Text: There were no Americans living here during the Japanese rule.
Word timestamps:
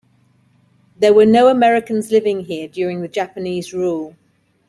There 0.97 1.13
were 1.13 1.27
no 1.27 1.49
Americans 1.49 2.09
living 2.11 2.45
here 2.45 2.67
during 2.67 3.01
the 3.03 3.07
Japanese 3.07 3.71
rule. 3.71 4.15